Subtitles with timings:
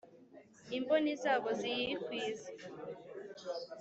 [0.77, 2.49] imboni zabo ziyikwize.